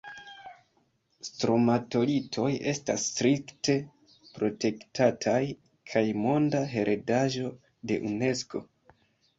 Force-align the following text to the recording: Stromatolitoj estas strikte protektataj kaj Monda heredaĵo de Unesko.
Stromatolitoj 1.27 2.47
estas 2.73 3.05
strikte 3.11 3.77
protektataj 4.39 5.39
kaj 5.93 6.05
Monda 6.25 6.67
heredaĵo 6.75 7.55
de 7.91 8.05
Unesko. 8.13 8.67